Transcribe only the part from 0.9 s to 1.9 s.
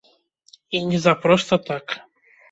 не за проста так.